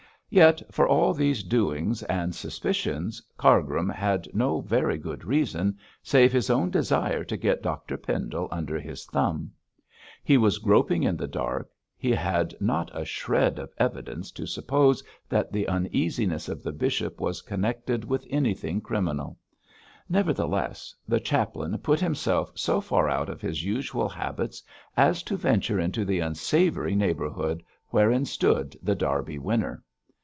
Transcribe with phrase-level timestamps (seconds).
[0.33, 6.49] Yet, for all these doings and suspicions Cargrim had no very good reason, save his
[6.49, 9.51] own desire to get Dr Pendle under his thumb.
[10.23, 15.03] He was groping in the dark, he had not a shred of evidence to suppose
[15.27, 19.37] that the uneasiness of the bishop was connected with anything criminal;
[20.07, 24.63] nevertheless, the chaplain put himself so far out of his usual habits
[24.95, 29.83] as to venture into the unsavoury neighbourhood wherein stood The Derby Winner.